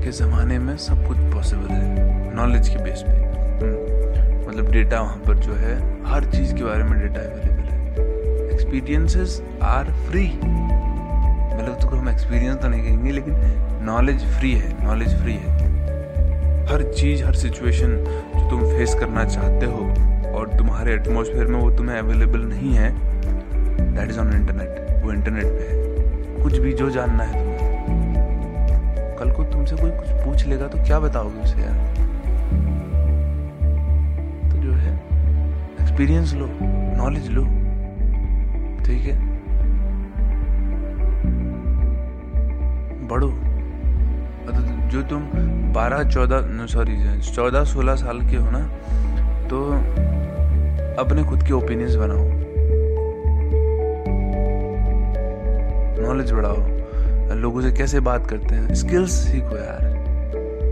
के 0.03 0.11
ज़माने 0.11 0.57
में 0.59 0.75
सब 0.77 1.07
कुछ 1.07 1.17
पॉसिबल 1.33 1.69
है 1.69 2.35
नॉलेज 2.35 2.69
के 2.69 2.83
बेस 2.83 3.03
पे। 3.07 3.15
हम्म, 3.61 3.96
मतलब 4.47 4.71
डेटा 4.71 5.01
वहाँ 5.01 5.17
पर 5.17 5.33
जो 5.35 5.53
है, 5.53 5.75
हर 6.05 6.25
चीज़ 6.25 6.53
के 6.55 6.63
बारे 6.63 6.83
में 6.83 6.99
डेटा 6.99 7.21
अवेलेबल 7.21 7.63
है। 7.63 8.53
एक्सपीरियंसेस 8.53 9.41
आर 9.61 9.91
फ्री 10.09 10.27
मतलब 10.27 11.77
तो 11.81 11.87
हम 11.87 12.09
एक्सपीरियंस 12.09 12.61
तो 12.61 12.67
नहीं 12.67 12.83
कहेंगे 12.83 13.11
लेकिन 13.11 13.33
नॉलेज 13.83 14.23
फ्री 14.37 14.51
है 14.53 14.85
नॉलेज 14.85 15.21
फ्री 15.21 15.33
है। 15.33 15.65
हर 16.67 16.83
चीज़, 16.93 17.23
हर 17.23 17.33
सिचुएशन 17.33 17.95
जो 18.37 18.49
तुम 18.49 18.63
फेस 18.67 18.95
करना 18.99 19.25
चाहते 19.25 19.65
हो 19.65 19.85
और 20.31 20.55
तुम्हारे 20.57 20.93
एटमोसफेयर 20.93 21.47
में 21.47 21.59
वो 21.59 21.69
तुम्हें 21.71 21.97
अवेलेबल 21.99 22.39
नहीं 22.39 22.73
है 22.73 22.89
दैट 23.95 24.09
इज़ 24.09 24.19
ऑन 24.19 24.33
इंटरनेट 24.33 25.03
वो 25.03 25.11
इंटरनेट 25.11 25.45
पे 25.45 25.63
है। 25.63 26.43
कुछ 26.43 26.57
भी 26.57 26.73
जो 26.73 26.89
जानना 26.89 27.23
है 27.23 27.43
तुम्हें। 27.43 29.15
कल 29.19 29.31
को 29.31 29.43
तुमसे 29.43 29.75
कोई 29.75 29.91
कुछ 29.91 30.09
पूछ 30.25 30.45
लेगा 30.45 30.67
तो 30.67 30.77
क्या 30.77 30.99
बताओगे 30.99 31.39
उसे 31.39 31.61
यार? 31.61 32.06
एक्सपीरियंस 35.97 36.33
लो 36.33 36.47
नॉलेज 36.97 37.29
लो, 37.29 37.43
ठीक 38.85 39.05
है? 39.05 39.15
बढ़ो। 43.07 43.29
जो 44.87 45.01
तुम 45.01 45.21
बारह, 45.73 46.03
चौदह 46.03 46.65
सॉरी 46.65 47.21
चौदह, 47.21 47.63
सोलह 47.63 47.95
साल 47.95 48.21
के 48.21 48.35
हो 48.35 48.51
ना 48.51 48.61
तो 49.47 49.63
अपने 51.01 51.23
खुद 51.23 51.43
के 51.43 51.53
ओपिनियंस 51.53 51.95
बनाओ। 51.95 52.23
नॉलेज 56.05 56.31
बढ़ाओ। 56.31 57.35
लोगों 57.35 57.61
से 57.61 57.71
कैसे 57.71 57.99
बात 57.99 58.27
करते 58.27 58.55
हैं? 58.55 58.73
स्किल्स 58.75 59.11
सीखो 59.11 59.57
यार। 59.57 59.81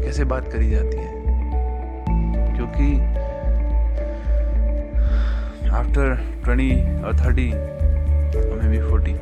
कैसे 0.06 0.24
बात 0.26 0.48
करी 0.48 0.70
जाती 0.70 0.98
है? 0.98 1.14
क्योंकि 2.56 3.25
आफ्टर 5.96 6.44
ट्वेंटी 6.44 6.72
और 7.02 7.14
थर्टी 7.18 7.44
मे 7.48 8.70
बी 8.70 8.80
फोर्टी 8.88 9.14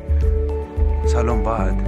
सालों 1.10 1.36
बाद 1.42 1.82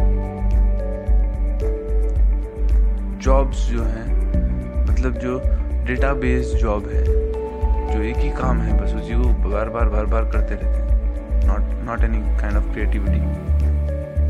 जॉब्स 3.23 3.64
जो 3.69 3.83
हैं 3.85 4.85
मतलब 4.87 5.19
जो 5.23 5.38
डेटा 5.87 6.12
बेस्ड 6.14 6.57
जॉब 6.59 6.87
है, 6.88 7.02
जो 7.05 8.02
एक 8.02 8.16
ही 8.16 8.31
काम 8.38 8.61
है, 8.61 8.76
बस 8.81 8.95
उसी 8.95 9.14
को 9.14 9.28
बार 9.49 9.69
बार 9.71 9.89
बार 9.89 10.06
बार 10.06 10.30
करते 10.32 10.54
रहते 10.54 10.78
हैं। 10.78 11.47
Not 11.47 11.75
not 11.89 12.04
any 12.04 12.21
kind 12.41 12.56
of 12.56 12.73
creativity 12.73 13.21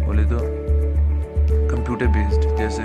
बोले 0.06 0.24
तो 0.24 0.38
कंप्यूटर 1.68 2.06
बेस्ड 2.16 2.56
जैसे 2.58 2.82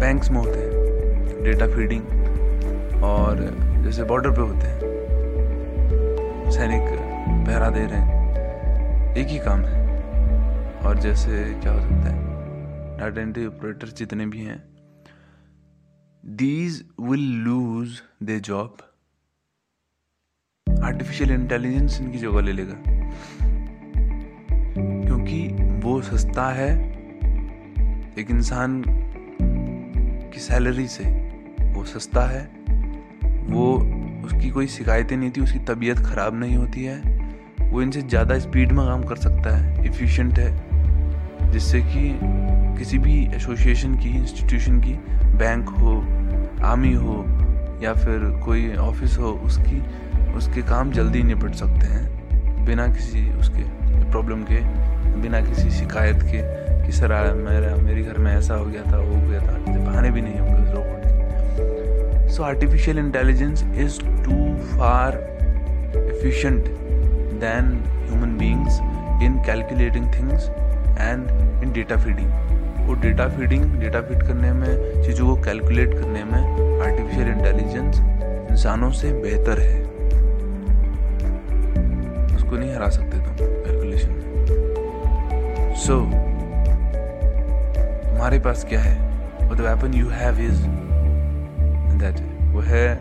बैंक्स 0.00 0.30
में 0.30 0.40
होते 0.40 0.58
हैं 0.58 1.44
डेटा 1.44 1.66
फीडिंग 1.76 3.04
और 3.04 3.46
जैसे 3.84 4.04
बॉर्डर 4.04 4.30
पे 4.30 4.40
होते 4.40 4.66
हैं। 4.66 4.83
सैनिक 6.54 6.82
पहरा 7.46 7.70
दे 7.70 7.80
रहे 7.80 8.00
हैं। 8.00 9.14
एक 9.16 9.26
ही 9.28 9.38
काम 9.38 9.60
है। 9.60 10.02
और 10.78 10.98
जैसे 10.98 11.60
क्या 11.60 11.72
हो 11.72 11.80
सकता 11.80 12.10
है? 12.10 12.24
डाटा 12.98 13.20
एंट्री 13.20 13.46
ऑपरेटर 13.46 13.88
जितने 13.88 14.26
भी 14.26 14.44
हैं 14.44 14.64
these 16.26 16.88
will 17.00 17.32
lose 17.32 18.02
the 18.22 18.40
job 18.40 18.76
artificial 20.84 21.30
intelligence 21.30 22.00
इनकी 22.00 22.18
जगह 22.18 22.40
ले 22.40 22.52
लेगा। 22.52 22.74
क्योंकि 25.06 25.48
वो 25.86 26.02
सस्ता 26.02 26.48
है 26.48 26.90
एक 28.18 28.26
इंसान 28.30 28.84
की 30.34 30.38
सैलरी 30.38 30.88
से। 30.88 31.04
वो 31.60 31.84
सस्ता 31.84 32.20
है। 32.20 32.64
वो 33.44 33.93
उसकी 34.24 34.50
कोई 34.50 34.66
शिकायतें 34.66 35.16
नहीं 35.16 35.30
थी, 35.30 35.40
उसकी 35.40 35.58
तबीयत 35.58 35.98
ख़राब 35.98 36.34
नहीं 36.34 36.56
होती 36.56 36.84
है। 36.84 36.98
वो 37.70 37.82
इनसे 37.82 38.02
ज़्यादा 38.02 38.38
स्पीड 38.38 38.72
में 38.72 38.86
काम 38.86 39.02
कर 39.02 39.16
सकता 39.16 39.56
है 39.56 39.86
इफ़िशियंट 39.86 40.38
है, 40.38 41.50
जिससे 41.52 41.80
कि 41.80 42.18
किसी 42.78 42.98
भी 42.98 43.26
एसोसिएशन 43.34 43.94
की 43.94 44.08
इंस्टीट्यूशन 44.08 44.80
की 44.80 44.92
बैंक 45.38 45.68
हो 45.68 46.00
आर्मी 46.64 46.92
हो, 46.94 47.24
या 47.82 47.94
फिर 47.94 48.40
कोई 48.44 48.76
ऑफ़िस 48.76 49.18
हो, 49.18 49.30
उसकी, 49.44 49.82
उसके 50.36 50.62
काम 50.62 50.92
जल्दी 50.92 51.22
निपट 51.22 51.54
सकते 51.54 51.86
हैं, 51.86 52.64
बिना 52.64 52.86
किसी 52.86 53.30
उसके 53.30 53.62
प्रॉब्लम 54.10 54.42
के, 54.42 54.60
बिना 55.20 55.40
किसी 55.40 55.70
शिकायत 55.70 56.22
के 56.22 56.42
कि, 56.86 56.92
सर 56.92 57.34
मेरा, 57.34 57.76
मेरे 57.76 58.02
घर 58.02 58.18
में 58.18 58.32
ऐसा 58.32 58.54
हो 58.54 58.64
गया 58.64 58.82
था, 58.82 58.98
वो 58.98 59.14
हो 59.14 59.28
गया 59.28 59.40
था 59.40 59.58
बहाने 59.84 60.10
भी 60.10 60.20
नहीं 60.20 60.38
robot 60.38 60.53
so 62.34 62.42
artificial 62.42 62.98
intelligence 62.98 63.62
is 63.78 63.98
too 64.24 64.36
far 64.68 65.16
efficient 65.96 66.68
than 67.42 67.66
human 68.06 68.36
beings 68.38 68.78
in 69.24 69.42
calculating 69.46 70.06
things 70.14 70.48
and 71.00 71.62
in 71.64 71.72
data 71.72 71.96
feeding 71.96 72.30
वो 72.86 72.94
डेटा 73.02 73.28
फीडिंग 73.28 73.64
डेटा 73.80 74.00
फ़ीड 74.00 74.22
करने 74.22 74.52
में, 74.52 75.02
चीज़ों 75.02 75.26
को 75.26 75.42
कैलकुलेट 75.42 75.94
करने 75.94 76.24
में 76.24 76.80
आर्टिफिशियल 76.80 77.28
इंटेलिजेंस 77.28 78.00
इंसानों 78.50 78.90
से 78.92 79.12
बेहतर 79.12 79.60
है। 79.60 79.80
उसको 82.36 82.56
नहीं 82.56 82.74
हरा 82.74 82.88
सकते 82.88 83.18
तुम 83.18 83.34
कैलकुलेशन 83.36 84.10
में। 84.10 85.74
सो 85.76 86.00
तुम्हारे 88.08 88.38
पास 88.38 88.64
क्या 88.68 88.80
है? 88.80 88.96
Weapon 89.50 89.94
you 89.94 90.08
have 90.08 90.40
is 90.40 90.66
that 92.54 92.60
वो 92.60 92.60
है 92.60 93.00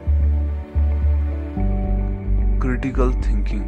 क्रिटिकल 2.59 3.13
थिंकिंग 3.13 3.61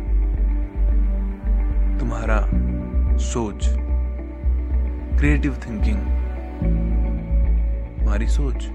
तुम्हारा 1.99 2.39
सोच 3.17 3.67
क्रिएटिव 5.19 5.55
थिंकिंग 5.67 5.99
तुम्हारी 7.99 8.27
सोच 8.27 8.65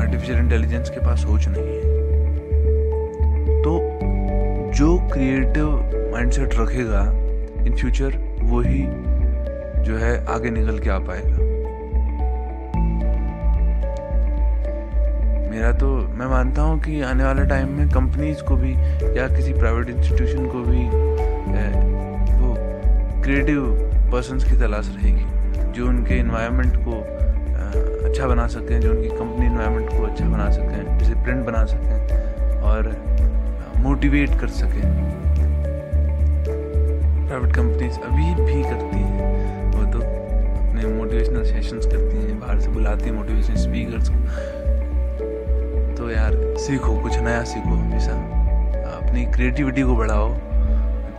आर्टिफिशियल 0.00 0.38
इंटेलिजेंस 0.38 0.90
के 0.90 1.00
पास 1.00 1.22
सोच 1.22 1.48
नहीं 1.48 1.64
है। 1.64 1.82
तो 3.62 3.78
जो 4.72 4.98
क्रिएटिव 5.12 5.76
माइंडसेट 6.12 6.54
रखेगा 6.54 7.02
इन 7.66 7.74
फ्यूचर 7.74 8.38
वो 8.42 8.60
ही 8.60 8.82
जो 9.84 9.96
है 9.96 10.26
आगे 10.26 10.50
निकल 10.50 10.78
के 10.78 10.90
आ 10.90 10.98
पाएगा। 10.98 11.51
मेरा 15.62 15.78
तो 15.78 15.88
मैं 16.18 16.26
मानता 16.26 16.62
हूँ 16.62 16.78
कि 16.82 17.00
आने 17.06 17.24
वाले 17.24 17.42
टाइम 17.46 17.68
में 17.70 17.88
कंपनीज़ 17.88 18.42
को 18.44 18.54
भी 18.56 18.70
या 19.16 19.26
किसी 19.28 19.52
प्राइवेट 19.54 19.88
इंस्टीट्यूशन 19.88 20.46
को 20.46 20.62
भी 20.62 20.80
वो 22.38 22.54
क्रिएटिव 23.22 23.66
पर्सनस 24.12 24.44
की 24.44 24.56
तलाश 24.60 24.88
रहेगी, 24.94 25.26
जो 25.72 25.86
उनके 25.88 26.18
इन्वायरमेंट 26.20 26.76
को 26.86 26.98
अच्छा 28.08 28.26
बना 28.26 28.46
सकें, 28.46 28.80
जो 28.80 28.90
उनकी 28.90 29.08
कंपनी 29.10 29.46
इन्वायरमेंट 29.46 29.90
को 29.90 30.02
अच्छा 30.06 30.24
बना 30.24 30.50
सकें 30.50 30.98
डिसिप्लिन 30.98 31.44
बना 31.44 31.64
सकें 31.64 32.58
और 32.62 32.90
मोटिवेट 33.84 34.30
कर 34.40 34.48
सकें। 34.56 34.82
प्राइवेट 37.28 37.54
कंपनीज़ 37.56 38.00
अभी 38.00 38.34
भी 38.42 38.62
करती 38.62 38.98
हैं, 38.98 39.70
वो 39.74 39.92
तो 39.92 39.98
अपने 40.00 40.86
मोटिवेशनल 40.88 41.44
सेशंस 41.44 41.86
करती 41.86 42.16
हैं, 42.16 42.40
बाहर 42.40 42.60
से 42.60 42.68
बुलाती 42.70 43.04
हैं 43.04 43.12
मोटिवेशनल 43.12 43.56
स्पीकर्स 43.56 44.08
को। 44.08 44.61
तो 46.02 46.10
यार, 46.10 46.32
सीखो, 46.58 47.02
कुछ 47.02 47.18
नया 47.18 47.44
सीखो 47.44 47.68
हमेशा 47.68 48.12
अपनी 48.98 49.24
क्रिएटिविटी 49.26 49.82
को 49.82 49.96
बढ़ाओ। 49.96 50.34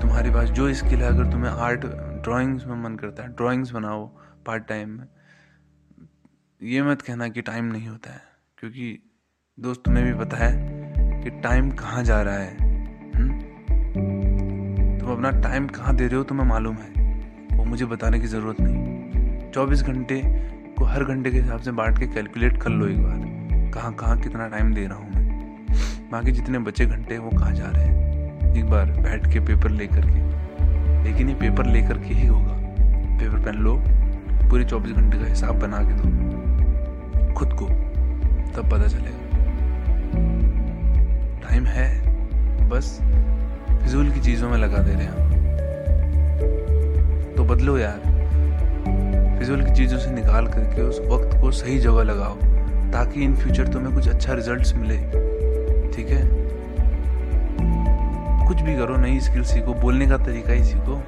तुम्हारे 0.01 0.31
पास 0.31 0.49
जो 0.49 0.73
स्किल 0.73 0.99
है, 0.99 1.07
अगर 1.07 1.31
तुम्हें 1.31 1.51
आर्ट 1.51 1.85
ड्राइंग्स 2.23 2.65
में 2.65 2.83
मन 2.83 2.95
करता 2.95 3.23
है 3.23 3.29
ड्राइंग्स 3.29 3.71
बनाओ 3.71 4.05
पार्ट 4.45 4.67
टाइम 4.67 4.89
में। 4.89 5.05
ये 6.63 6.83
मत 6.83 7.01
कहना 7.01 7.27
कि 7.27 7.41
टाइम 7.41 7.65
नहीं 7.65 7.87
होता 7.87 8.13
है, 8.13 8.21
क्योंकि 8.57 9.11
दोस्त 9.59 9.81
तुम्हें 9.85 10.05
भी 10.05 10.25
पता 10.25 10.37
है 10.37 10.51
कि 11.23 11.29
टाइम 11.29 11.71
कहाँ 11.71 12.03
जा 12.03 12.21
रहा 12.21 12.37
है 12.37 12.57
हुँ? 13.15 13.25
हम्म? 13.25 13.39
तुम 14.99 15.11
अपना 15.11 15.31
टाइम 15.31 15.67
कहाँ 15.67 15.95
दे 15.95 16.07
रहे 16.07 16.15
हो 16.15 16.23
तुम्हें 16.23 16.47
मालूम 16.47 16.75
है। 16.75 16.91
वो 17.57 17.63
मुझे 17.63 17.85
बताने 17.85 18.19
की 18.19 18.27
ज़रूरत 18.27 18.57
नहीं। 18.59 19.51
चौबीस 19.51 19.83
घंटे 19.83 20.21
को 20.79 20.85
हर 20.85 21.03
घंटे 21.03 21.31
के 21.31 21.39
हिसाब 21.39 21.59
से 21.59 21.71
बांट 21.71 21.99
के 21.99 22.07
कैलकुलेट 22.07 22.61
कर 22.63 22.69
लो 22.69 22.87
एक 22.87 23.03
बार। 23.03 23.32
कहाँ 23.73 23.93
कहाँ 23.93 24.17
कितना 24.19 24.47
टाइम 24.47 24.73
दे 24.73 24.85
रहा 24.87 24.97
हूँ 24.97 25.09
मैं? 25.09 25.27
बाकी 26.11 26.31
जितने 26.31 26.59
बचे 26.59 26.85
घंटे 26.85 27.17
वो 27.17 27.29
कहाँ 27.29 27.53
जा 27.53 27.65
रहे 27.65 27.83
हैं? 27.83 28.55
एक 28.55 28.69
बार 28.69 28.85
बैठ 28.85 29.33
के 29.33 29.39
पेपर 29.39 29.69
लेकर 29.69 30.01
के। 30.01 31.03
लेकिन 31.03 31.29
ये 31.29 31.35
पेपर 31.35 31.65
लेकर 31.65 31.97
के 31.97 32.13
ही 32.13 32.27
होगा। 32.27 32.53
पेपर 33.19 33.39
पेन 33.39 33.55
लो, 33.55 33.75
पूरे 34.49 34.63
चौबीस 34.63 34.91
घंटे 34.91 35.17
का 35.17 35.25
हिसाब 35.25 35.59
बना 35.59 35.77
के 35.77 35.93
दो। 35.93 37.33
खुद 37.33 37.53
को, 37.53 37.65
तब 38.53 38.69
पता 38.71 38.87
चलेगा। 38.87 39.23
टाइम 41.49 41.65
है, 41.65 41.87
बस 42.69 42.99
फिजूल 43.69 44.11
की 44.11 44.19
चीज़ों 44.19 44.49
में 44.49 44.57
लगा 44.57 44.77
दे 44.77 44.93
रहे 44.93 45.03
हैं 45.03 45.33
तो 47.35 47.43
बदलो 47.43 47.77
यार, 47.77 47.99
फिजूल 49.39 49.63
की 49.63 49.75
चीज़ों 49.75 49.97
से 49.97 50.11
निकाल 50.11 50.47
करके 50.47 50.81
उस 50.81 50.99
वक्त 50.99 51.41
को 51.41 51.51
सही 51.51 51.79
जगह 51.79 52.03
लगाओ। 52.03 52.37
ताकि 52.93 53.23
इन 53.23 53.35
फ्यूचर 53.35 53.67
तुम्हें 53.67 53.93
कुछ 53.95 54.07
अच्छा 54.09 54.33
रिजल्ट्स 54.33 54.73
मिले, 54.75 54.97
ठीक 55.91 56.09
है? 56.09 56.21
कुछ 58.47 58.61
भी 58.61 58.75
करो, 58.77 58.97
नई 58.97 59.19
स्किल 59.19 59.43
सीखो, 59.43 59.73
बोलने 59.73 60.07
का 60.07 60.17
तरीका 60.17 60.53
ही 60.53 60.63
सीखो। 60.63 61.01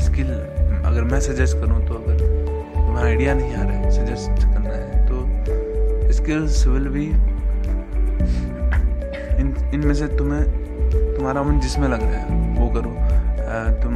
स्किल, 0.00 0.28
अगर 0.84 1.04
मैं 1.04 1.20
सजेस्ट 1.20 1.56
करूँ 1.56 1.86
तो 1.86 1.94
अगर 1.94 2.18
तुम्हारा 2.74 3.06
आइडिया 3.08 3.34
नहीं 3.34 3.54
आ 3.54 3.62
रहा 3.62 3.72
है 3.72 3.90
सजेस्ट 3.90 4.44
करना 4.44 4.70
है 4.70 5.06
तो 5.06 6.12
स्किल्स 6.12 6.66
विल 6.66 6.88
बी 6.88 7.06
इन, 9.40 9.54
इनमें 9.74 9.94
से 9.94 10.06
तुम्हें, 10.08 10.42
तुम्हारा 11.16 11.42
मन 11.42 11.60
जिसमें 11.60 11.88
लग 11.88 12.02
रहा 12.02 12.10
है, 12.10 12.54
वो 12.58 12.68
करो। 12.70 12.90
तुम 13.82 13.92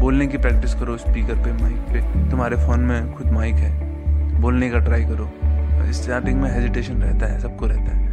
बोलने 0.00 0.26
की 0.26 0.38
प्रैक्टिस 0.38 0.74
करो 0.74 0.96
स्पीकर 0.96 1.34
पे 1.44 1.52
माइक 1.52 1.92
पे। 1.92 2.30
तुम्हारे 2.30 2.56
फ़ोन 2.56 2.80
में 2.80 3.12
खुद 3.14 3.30
माइक 3.32 3.54
है। 3.56 3.89
बोलने 4.40 4.70
का 4.70 4.78
ट्राई 4.78 5.04
करो। 5.04 5.30
स्टार्टिंग 5.92 6.40
में 6.40 6.54
हेजिटेशन 6.54 6.94
रहता 6.94 7.26
है, 7.26 7.38
सबको 7.38 7.66
रहता 7.66 7.96
है। 7.96 8.10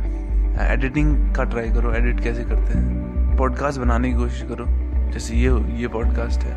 एडिटिंग 0.74 1.36
का 1.36 1.44
ट्राई 1.44 1.70
करो 1.70 1.94
एडिट 1.94 2.20
कैसे 2.20 2.44
करते 2.44 2.78
हैं? 2.78 3.08
पॉडकास्ट 3.38 3.80
बनाने 3.80 4.10
की 4.10 4.16
कोशिश 4.16 4.42
करो, 4.42 4.66
जैसे 5.12 5.36
ये 5.36 5.80
ये 5.82 5.88
पॉडकास्ट 5.88 6.44
है। 6.44 6.54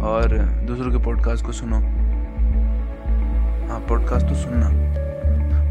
और 0.00 0.38
दूसरों 0.38 0.90
के 0.92 0.98
पॉडकास्ट 0.98 1.46
को 1.46 1.52
सुनो। 1.52 1.76
हाँ 3.68 3.80
पॉडकास्ट 3.88 4.26
तो 4.26 4.34
सुनना। 4.34 4.70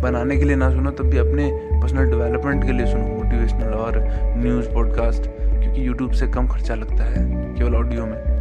बनाने 0.01 0.37
के 0.37 0.43
लिए 0.43 0.55
ना 0.55 0.69
सुनो, 0.69 0.91
तब 0.91 1.03
भी 1.03 1.17
अपने 1.17 1.51
पर्सनल 1.81 2.09
डेवलपमेंट 2.09 2.65
के 2.65 2.71
लिए 2.71 2.85
सुनो 2.85 3.03
मोटिवेशनल 3.03 3.69
और 3.69 3.93
न्यूज़ 4.37 4.73
पॉडकास्ट 4.73 5.23
क्योंकि 5.39 5.87
यूट्यूब 5.87 6.11
से 6.11 6.27
कम 6.27 6.47
खर्चा 6.47 6.75
लगता 6.75 7.03
है, 7.03 7.53
केवल 7.55 7.75
ऑडियो 7.75 8.05
में। 8.05 8.33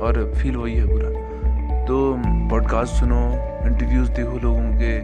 और 0.00 0.32
फील 0.34 0.56
वही 0.56 0.74
है 0.74 0.86
पूरा। 0.86 1.22
तो 1.84 2.16
पॉडकास्ट 2.52 2.92
सुनो 2.92 3.32
इंटरव्यूज़ 3.66 4.10
देखो 4.10 4.38
लोगों 4.38 4.62
के 4.62 4.96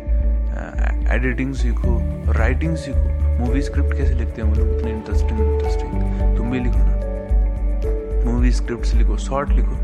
एडिटिंग 1.15 1.55
सीखो 1.55 2.03
राइटिंग 2.33 2.77
सीखो। 2.77 3.39
मूवी 3.39 3.63
स्क्रिप्ट 3.63 3.97
कैसे 3.97 4.15
लिखते 4.15 4.43
हैं 4.43 4.49
वो 4.49 4.55
लोग? 4.55 4.79
इतने 4.79 4.91
इंटरेस्टिंग 4.91 5.41
इंटरेस्टिंग 5.41 5.91
तुम 6.37 6.51
भी 6.51 6.59
लिखो 6.59 6.77
ना। 6.79 8.33
मूवी 8.33 8.53
स्क्रिप्ट 8.53 8.95
लिखो 8.95 9.17
शॉर्ट 9.17 9.49
लिखो। 9.49 9.77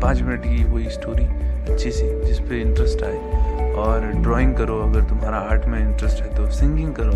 पाँच 0.00 0.22
मिनट 0.22 0.40
की 0.40 0.72
कोई 0.72 0.88
स्टोरी 0.88 1.24
अच्छी 1.72 1.90
सी, 1.90 2.24
जिस 2.24 2.38
पे 2.38 2.60
इंटरेस्ट 2.60 3.02
आए। 3.02 3.18
और 3.72 4.12
ड्राइंग 4.16 4.54
करो, 4.54 4.80
अगर 4.80 5.00
तुम्हारा 5.00 5.36
आर्ट 5.36 5.64
में 5.64 5.80
इंटरेस्ट 5.80 6.22
है 6.22 6.34
तो। 6.36 6.50
सिंगिंग 6.50 6.94
करो। 6.94 7.12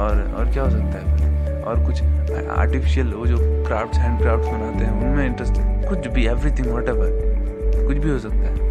और 0.00 0.34
और 0.38 0.50
क्या 0.52 0.62
हो 0.62 0.70
सकता 0.70 0.98
है 0.98 1.62
और 1.62 1.84
कुछ 1.86 2.02
आर्टिफिशियल 2.48 3.06
वो 3.06 3.26
जो 3.26 3.36
क्राफ्ट्स 3.40 3.98
हैंड 3.98 4.20
क्राफ्ट्स 4.20 4.48
बनाते 4.48 4.84
हैं, 4.84 5.02
उनमें 5.02 5.26
इंटरेस्ट 5.26 5.52
है। 5.52 5.88
कुछ 5.88 6.08
भी 6.08 6.26
एवरीथिंग 6.26 6.66
वॉट 6.72 6.88
एवर 6.88 7.34
कुछ 7.86 7.96
भी 7.96 8.10
हो 8.10 8.18
सकता 8.18 8.36
है। 8.36 8.63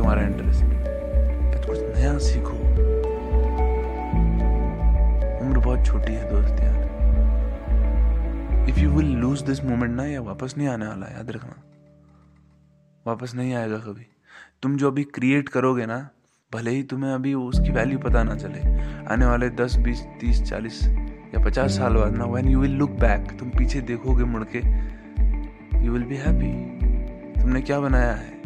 तुम्हारा 0.00 0.22
इंटरेस्ट 0.22 0.64
बट 0.64 1.66
कुछ 1.66 1.78
नया 1.78 2.18
सीखो। 2.18 2.56
उम्र 5.46 5.58
बहुत 5.58 5.86
छोटी 5.86 6.12
है 6.12 6.30
दोस्त 6.30 6.62
यार। 6.62 6.90
If 8.68 8.78
you 8.78 8.90
will 8.90 9.06
lose 9.06 9.42
this 9.42 9.64
moment 9.64 9.96
ना, 9.96 10.06
या 10.06 10.20
वापस 10.20 10.54
नहीं 10.58 10.68
आने 10.68 10.86
वाला, 10.86 11.06
याद 11.06 11.30
रखना। 11.30 11.62
वापस 13.06 13.34
नहीं 13.34 13.54
आएगा 13.54 13.78
कभी। 13.78 14.06
तुम 14.62 14.76
जो 14.76 14.90
अभी 14.90 15.04
क्रिएट 15.04 15.48
करोगे 15.48 15.86
ना, 15.86 16.08
भले 16.54 16.70
ही 16.70 16.82
तुम्हें 16.82 17.12
अभी 17.12 17.34
उसकी 17.34 17.70
वैल्यू 17.70 17.98
पता 17.98 18.22
ना 18.22 18.36
चले। 18.36 18.60
आने 19.04 19.26
वाले 19.26 19.50
दस, 19.50 19.76
बीस, 19.76 20.06
तीस, 20.20 20.42
चालीस 20.42 20.88
या 21.34 21.44
पचास 21.44 21.70
साल 21.70 21.94
बाद 21.94 22.12
ना 22.12 22.24
when 22.24 22.48
you 22.48 22.60
will 22.60 22.72
look 22.72 22.90
back 22.90 23.38
तुम 23.38 23.50
पीछे 23.50 23.80
देखोगे 23.80 24.24
मुड़ 24.24 24.44
के 24.56 24.58
यू 25.86 25.92
विल 25.92 26.04
बी 26.04 26.16
हैप्पी 26.16 26.80
तुमने 27.42 27.62
क्या 27.62 27.80
बनाया 27.80 28.12
है? 28.12 28.39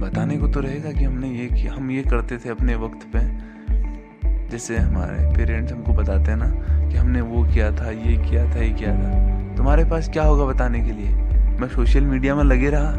बताने 0.00 0.38
को 0.38 0.48
तो 0.48 0.60
रहेगा 0.60 0.92
कि 0.92 1.04
हमने 1.04 1.28
ये 1.28 1.46
किया, 1.46 1.72
हम 1.72 1.90
ये 1.90 2.02
करते 2.02 2.38
थे 2.38 2.48
अपने 2.48 2.74
वक्त 2.74 3.06
पे। 3.16 3.48
जैसे 4.48 4.76
हमारे 4.76 5.36
पेरेंट्स 5.36 5.72
हमको 5.72 5.92
बताते 5.92 6.30
हैं 6.30 6.38
ना 6.38 6.48
कि 6.88 6.96
हमने 6.96 7.20
वो 7.20 7.44
किया 7.44 7.70
था, 7.70 7.90
ये 7.90 8.16
किया 8.16 8.54
था, 8.54 8.58
ये 8.58 8.70
किया 8.70 8.94
था। 8.94 9.28
तुम्हारे 9.56 9.84
पास 9.84 10.08
क्या 10.08 10.22
होगा 10.22 10.44
बताने 10.44 10.80
के 10.80 10.92
लिए? 10.92 11.10
मैं 11.60 11.68
सोशल 11.68 12.00
मीडिया 12.00 12.34
में 12.34 12.44
लगे 12.44 12.70
रहा। 12.70 12.92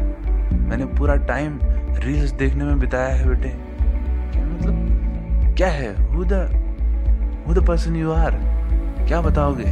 मैंने 0.56 0.86
पूरा 0.86 1.16
टाइम 1.16 1.60
रील्स 1.90 2.30
देखने 2.30 2.64
में 2.64 2.78
बिताया 2.78 3.08
है 3.08 3.28
बेटे। 3.28 3.48
क्या 4.32 4.44
मतलब? 4.44 5.54
क्या 5.56 5.68
है? 5.68 6.14
Who 6.14 6.24
the 6.24 6.32
the 7.50 7.64
person 7.68 7.96
you 7.96 8.12
are 8.12 8.30
क्या 9.08 9.20
बताओगे? 9.20 9.64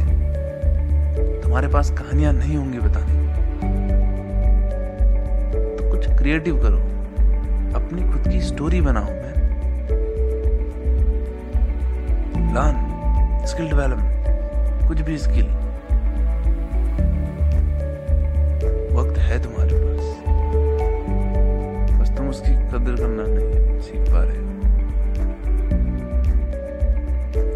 तुम्हारे 1.41 1.67
पास 1.67 1.91
कहानियाँ 1.91 2.33
नहीं 2.33 2.57
होंगी 2.57 2.79
बताने। 2.79 3.13
तो 5.77 5.91
कुछ 5.91 6.07
क्रिएटिव 6.07 6.61
करो। 6.61 6.98
अपनी 7.75 8.01
खुद 8.11 8.27
की 8.27 8.41
स्टोरी 8.41 8.81
बनाओ 8.81 9.05
मैं। 9.05 9.33
लर्न 12.53 13.45
स्किल 13.45 13.67
डेवलपमेंट 13.67 14.87
कुछ 14.87 15.01
भी 15.01 15.17
स्किल 15.17 15.47
वक्त 18.95 19.17
है 19.19 19.41
तुम्हारे 19.43 19.75
पास। 19.75 20.05
बस 21.99 22.17
तुम 22.17 22.29
उसकी 22.29 22.51
कदर 22.51 22.95
करना 22.95 23.23
नहीं 23.27 23.79
सीख 23.81 24.01
पा 24.13 24.23
रहे 24.23 24.37
हो। 24.37 24.47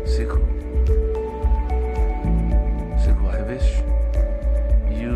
सीखो। 0.08 0.40
सीखो 3.00 3.26
I 3.28 3.42
wish 3.42 3.66
you 5.02 5.14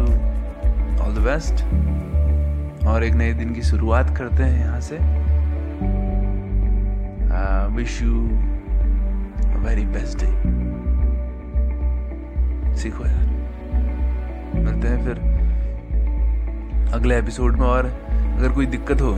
all 1.06 1.16
the 1.16 1.26
best 1.28 1.67
और 2.88 3.04
एक 3.04 3.14
नए 3.14 3.34
दिन 3.34 3.54
की 3.54 3.62
शुरुआत 3.62 4.16
करते 4.18 4.44
हैं 4.44 4.60
यहाँ 4.60 4.80
से। 4.82 4.98
Wish 7.76 8.02
you 8.02 8.14
very 9.66 9.86
best 9.86 10.18
day 10.20 10.30
सीखो 12.78 13.06
यार। 13.06 13.26
मिलते 14.56 14.88
हैं 14.88 15.04
फिर 15.06 15.16
अगले 16.96 17.18
एपिसोड 17.18 17.58
में 17.58 17.66
और 17.68 17.86
अगर 17.86 18.52
कोई 18.56 18.66
दिक्कत 18.66 19.02
हो 19.02 19.12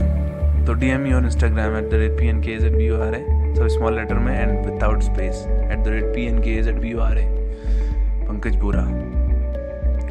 तो 0.66 0.72
D 0.80 0.88
M 0.90 1.12
on 1.14 1.24
Instagram 1.24 1.76
at 1.76 1.90
the 1.90 1.94
rate 1.94 2.18
P 2.18 2.26
N 2.28 2.40
K 2.42 2.50
H 2.52 2.64
eight 2.64 2.76
B 2.76 2.88
R 2.96 3.14
A 3.14 3.24
सब 3.56 3.66
स्मॉल 3.76 3.94
लेटर 3.96 4.18
में 4.18 4.32
and 4.40 4.66
without 4.66 5.02
space 5.02 5.44
at 5.48 5.78
the 5.78 5.88
rate 5.88 6.04
P 6.14 6.26
N 6.26 6.42
K 6.42 6.50
H 6.58 6.68
eight 6.68 6.80
B 6.80 6.92
R 7.06 7.18
A 7.18 7.24
Pankaj 8.28 8.56
Bora, 8.56 8.84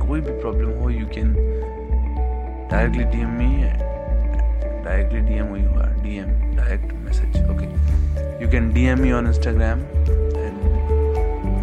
कोई 0.08 0.22
भी 0.22 0.40
problem 0.40 0.70
हो 0.82 0.90
you 0.90 1.06
can 1.08 1.36
directly 2.72 3.04
D M 3.04 3.30
me 3.30 3.48
directly 4.84 5.20
D M 5.20 5.56
you 5.56 5.70
are 5.80 5.94
D 6.02 6.20
direct 6.56 6.94
message 7.06 7.50
okay 7.52 7.66
you 8.44 8.52
can 8.52 8.72
D M 8.74 9.00
me 9.02 9.12
on 9.12 9.28
Instagram 9.28 9.80
and 9.80 10.60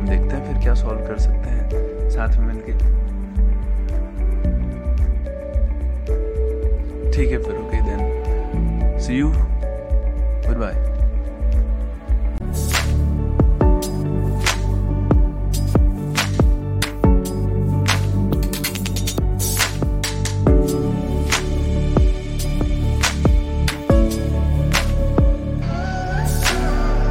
देखते 0.09 0.35
हैं 0.35 0.45
फिर 0.47 0.63
क्या 0.63 0.75
solve 0.75 1.07
कर 1.07 1.19
सकते 1.19 1.51
हैं 1.51 2.11
साथ 2.11 2.39
में 2.39 2.47
मिलके। 2.47 2.73
ठीक 7.13 7.31
है 7.33 7.39
फिर 7.45 7.55
ओके 7.57 7.81
देन 7.83 8.99
सी 9.01 9.19
यू 9.19 9.29